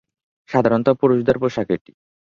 [0.49, 1.91] সাধারণত পুরুষদের পোশাক এটি।